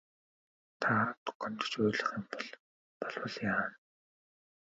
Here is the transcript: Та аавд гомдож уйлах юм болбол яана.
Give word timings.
Та 0.81 0.89
аавд 1.01 1.25
гомдож 1.41 1.71
уйлах 1.81 2.09
юм 2.17 2.23
болбол 2.31 3.33
яана. 3.51 3.67